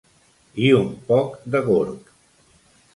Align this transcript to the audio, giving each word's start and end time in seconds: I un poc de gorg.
I 0.69 0.71
un 0.79 0.89
poc 1.11 1.37
de 1.57 1.63
gorg. 1.71 2.13